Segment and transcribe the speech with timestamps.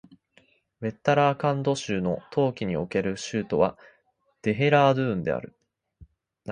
[0.81, 3.77] ウッタラーカンド州の冬季における州都は
[4.41, 5.55] デヘラードゥーンである